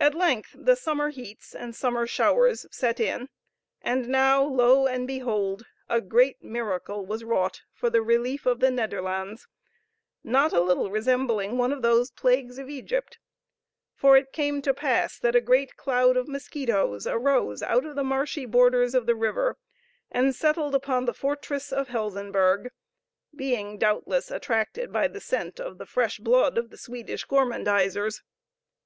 At 0.00 0.14
length 0.14 0.56
the 0.58 0.74
summer 0.74 1.10
heats 1.10 1.54
and 1.54 1.76
summer 1.76 2.06
showers 2.06 2.64
set 2.70 2.98
in, 2.98 3.28
and 3.82 4.08
now, 4.08 4.42
lo 4.42 4.86
and 4.86 5.06
behold! 5.06 5.66
a 5.86 6.00
great 6.00 6.42
miracle 6.42 7.04
was 7.04 7.24
wrought 7.24 7.60
for 7.70 7.90
the 7.90 8.00
relief 8.00 8.46
of 8.46 8.60
the 8.60 8.70
Nederlands, 8.70 9.46
not 10.22 10.54
a 10.54 10.62
little 10.62 10.90
resembling 10.90 11.58
one 11.58 11.74
of 11.74 11.82
the 11.82 12.08
plagues 12.16 12.56
of 12.56 12.70
Egypt; 12.70 13.18
for 13.94 14.16
it 14.16 14.32
came 14.32 14.62
to 14.62 14.72
pass 14.72 15.18
that 15.18 15.36
a 15.36 15.42
great 15.42 15.76
cloud 15.76 16.16
of 16.16 16.26
mosquitos 16.26 17.06
arose 17.06 17.62
out 17.62 17.84
of 17.84 17.96
the 17.96 18.02
marshy 18.02 18.46
borders 18.46 18.94
of 18.94 19.04
the 19.04 19.14
river, 19.14 19.58
and 20.10 20.34
settled 20.34 20.74
upon 20.74 21.04
the 21.04 21.12
fortress 21.12 21.70
of 21.70 21.88
Helsenburg, 21.88 22.70
being 23.36 23.76
doubtless 23.76 24.30
attracted 24.30 24.90
by 24.90 25.06
the 25.06 25.20
scent 25.20 25.60
of 25.60 25.76
the 25.76 25.84
fresh 25.84 26.18
blood 26.18 26.56
of 26.56 26.70
the 26.70 26.78
Swedish 26.78 27.26
gormandisers. 27.26 28.22